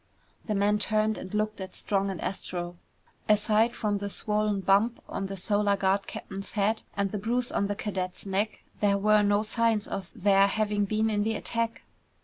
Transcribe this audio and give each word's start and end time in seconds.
The 0.47 0.55
man 0.55 0.79
turned 0.79 1.19
and 1.19 1.31
looked 1.31 1.61
at 1.61 1.75
Strong 1.75 2.09
and 2.09 2.19
Astro. 2.21 2.75
Aside 3.29 3.75
from 3.75 3.99
the 3.99 4.09
swollen 4.09 4.61
bump 4.61 4.99
on 5.07 5.27
the 5.27 5.37
Solar 5.37 5.77
Guard 5.77 6.07
captain's 6.07 6.53
head 6.53 6.81
and 6.97 7.11
the 7.11 7.19
bruise 7.19 7.51
on 7.51 7.67
the 7.67 7.75
cadet's 7.75 8.25
neck 8.25 8.63
there 8.79 8.97
were 8.97 9.21
no 9.21 9.43
signs 9.43 9.87
of 9.87 10.09
their 10.15 10.47
having 10.47 10.85
been 10.85 11.11
in 11.11 11.21
the 11.21 11.35
attack. 11.35 11.83